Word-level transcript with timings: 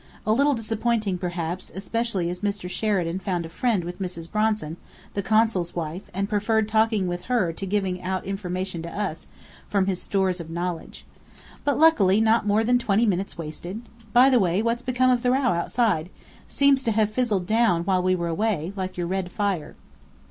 A 0.25 0.33
little 0.33 0.55
disappointing, 0.55 1.19
perhaps, 1.19 1.71
especially 1.75 2.27
as 2.31 2.39
Mr. 2.39 2.67
Sheridan 2.67 3.19
found 3.19 3.45
a 3.45 3.49
friend 3.49 3.83
with 3.83 3.99
Mrs. 3.99 4.31
Bronson, 4.31 4.77
the 5.13 5.21
Consul's 5.21 5.75
wife, 5.75 6.01
and 6.11 6.27
preferred 6.27 6.67
talking 6.67 7.05
with 7.07 7.25
her 7.25 7.53
to 7.53 7.65
giving 7.67 8.01
out 8.01 8.25
information 8.25 8.81
to 8.81 8.89
us, 8.89 9.27
from 9.67 9.85
his 9.85 10.01
stores 10.01 10.39
of 10.39 10.49
knowledge. 10.49 11.05
But 11.63 11.77
luckily 11.77 12.19
not 12.19 12.47
more 12.47 12.63
than 12.63 12.79
twenty 12.79 13.05
minutes 13.05 13.37
wasted. 13.37 13.83
By 14.11 14.31
the 14.31 14.39
way, 14.39 14.63
what's 14.63 14.81
become 14.81 15.11
of 15.11 15.21
the 15.21 15.29
row 15.29 15.53
outside? 15.53 16.09
Seems 16.47 16.81
to 16.85 16.91
have 16.93 17.11
fizzled 17.11 17.45
down 17.45 17.83
while 17.83 18.01
we 18.01 18.15
were 18.15 18.27
away, 18.29 18.73
like 18.75 18.97
your 18.97 19.05
red 19.05 19.29
fire." 19.31 19.75